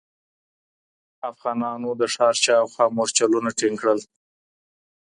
افغانانو 1.29 1.89
د 1.99 2.01
ښار 2.13 2.35
شاوخوا 2.43 2.85
مورچلونه 2.95 3.49
ټینګ 3.57 3.75
کړل. 3.81 3.99